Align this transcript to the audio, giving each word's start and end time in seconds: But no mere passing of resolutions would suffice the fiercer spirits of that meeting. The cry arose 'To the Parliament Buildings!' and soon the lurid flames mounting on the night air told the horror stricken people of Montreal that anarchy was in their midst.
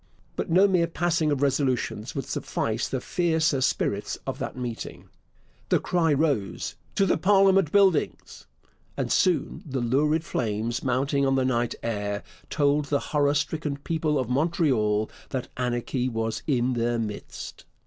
But 0.35 0.49
no 0.49 0.67
mere 0.67 0.87
passing 0.87 1.31
of 1.31 1.43
resolutions 1.43 2.15
would 2.15 2.25
suffice 2.25 2.87
the 2.87 2.99
fiercer 2.99 3.61
spirits 3.61 4.17
of 4.25 4.39
that 4.39 4.57
meeting. 4.57 5.09
The 5.69 5.79
cry 5.79 6.11
arose 6.13 6.75
'To 6.95 7.05
the 7.05 7.19
Parliament 7.19 7.71
Buildings!' 7.71 8.47
and 8.97 9.11
soon 9.11 9.61
the 9.63 9.79
lurid 9.79 10.23
flames 10.23 10.83
mounting 10.83 11.23
on 11.23 11.35
the 11.35 11.45
night 11.45 11.75
air 11.83 12.23
told 12.49 12.85
the 12.85 12.99
horror 13.13 13.35
stricken 13.35 13.77
people 13.77 14.17
of 14.17 14.27
Montreal 14.27 15.07
that 15.29 15.49
anarchy 15.55 16.09
was 16.09 16.41
in 16.47 16.73
their 16.73 16.97
midst. 16.97 17.65